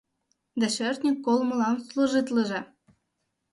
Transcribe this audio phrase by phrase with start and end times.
[0.59, 2.59] Да шӧртньӧ кол мылам служитлыже.